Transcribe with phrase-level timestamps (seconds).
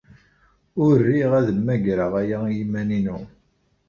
[0.85, 3.19] Ur riɣ ad mmagreɣ aya i yiman-inu.